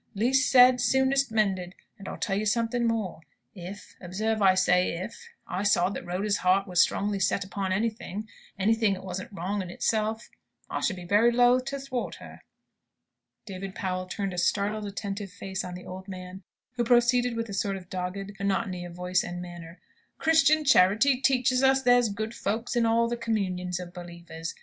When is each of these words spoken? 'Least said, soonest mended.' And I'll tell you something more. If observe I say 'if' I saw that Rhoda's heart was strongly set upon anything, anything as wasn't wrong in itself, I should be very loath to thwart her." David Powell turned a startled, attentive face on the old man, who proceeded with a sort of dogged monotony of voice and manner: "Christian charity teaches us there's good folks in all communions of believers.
'Least 0.15 0.49
said, 0.49 0.81
soonest 0.81 1.31
mended.' 1.31 1.75
And 1.99 2.07
I'll 2.09 2.17
tell 2.17 2.35
you 2.35 2.47
something 2.47 2.87
more. 2.87 3.21
If 3.53 3.95
observe 4.01 4.41
I 4.41 4.55
say 4.55 4.93
'if' 4.97 5.29
I 5.45 5.61
saw 5.61 5.89
that 5.91 6.03
Rhoda's 6.07 6.37
heart 6.37 6.67
was 6.67 6.81
strongly 6.81 7.19
set 7.19 7.43
upon 7.43 7.71
anything, 7.71 8.27
anything 8.57 8.95
as 8.97 9.03
wasn't 9.03 9.31
wrong 9.31 9.61
in 9.61 9.69
itself, 9.69 10.27
I 10.71 10.79
should 10.81 10.95
be 10.95 11.05
very 11.05 11.31
loath 11.31 11.65
to 11.65 11.77
thwart 11.79 12.15
her." 12.15 12.41
David 13.45 13.75
Powell 13.75 14.07
turned 14.07 14.33
a 14.33 14.39
startled, 14.39 14.87
attentive 14.87 15.29
face 15.29 15.63
on 15.63 15.75
the 15.75 15.85
old 15.85 16.07
man, 16.07 16.41
who 16.77 16.83
proceeded 16.83 17.35
with 17.35 17.47
a 17.49 17.53
sort 17.53 17.77
of 17.77 17.87
dogged 17.87 18.17
monotony 18.39 18.83
of 18.85 18.93
voice 18.95 19.23
and 19.23 19.39
manner: 19.39 19.79
"Christian 20.17 20.65
charity 20.65 21.17
teaches 21.21 21.61
us 21.61 21.83
there's 21.83 22.09
good 22.09 22.33
folks 22.33 22.75
in 22.75 22.87
all 22.87 23.07
communions 23.17 23.79
of 23.79 23.93
believers. 23.93 24.55